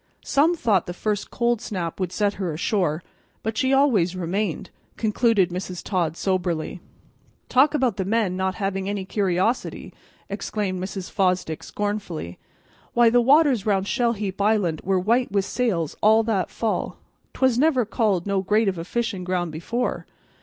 "Some 0.25 0.55
thought 0.55 0.87
the 0.87 0.95
first 0.95 1.29
cold 1.29 1.61
snap 1.61 1.99
would 1.99 2.11
set 2.11 2.33
her 2.41 2.51
ashore, 2.51 3.03
but 3.43 3.55
she 3.55 3.71
always 3.71 4.15
remained," 4.15 4.71
concluded 4.97 5.51
Mrs. 5.51 5.83
Todd 5.83 6.17
soberly. 6.17 6.81
"Talk 7.49 7.75
about 7.75 7.97
the 7.97 8.03
men 8.03 8.35
not 8.35 8.55
having 8.55 8.89
any 8.89 9.05
curiosity!" 9.05 9.93
exclaimed 10.27 10.83
Mrs. 10.83 11.11
Fosdick 11.11 11.61
scornfully. 11.61 12.39
"Why, 12.95 13.11
the 13.11 13.21
waters 13.21 13.67
round 13.67 13.87
Shell 13.87 14.13
heap 14.13 14.41
Island 14.41 14.81
were 14.83 14.97
white 14.99 15.31
with 15.31 15.45
sails 15.45 15.95
all 16.01 16.23
that 16.23 16.49
fall. 16.49 16.97
'Twas 17.35 17.59
never 17.59 17.85
called 17.85 18.25
no 18.25 18.41
great 18.41 18.67
of 18.67 18.79
a 18.79 18.83
fishin' 18.83 19.23
ground 19.23 19.51
before. 19.51 20.07